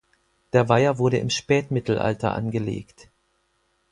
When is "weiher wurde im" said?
0.67-1.29